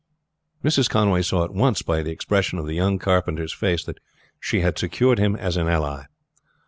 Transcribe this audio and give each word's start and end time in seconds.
Mrs. 0.63 0.89
Conway 0.89 1.21
saw 1.21 1.43
at 1.43 1.53
once 1.53 1.83
by 1.83 2.01
the 2.01 2.09
expression 2.09 2.57
of 2.57 2.65
the 2.65 2.73
young 2.73 2.97
carpenter's 2.97 3.53
face 3.53 3.83
that 3.83 3.99
she 4.39 4.61
had 4.61 4.75
secured 4.79 5.19
him 5.19 5.35
as 5.35 5.57
an 5.57 5.67
ally. 5.67 6.05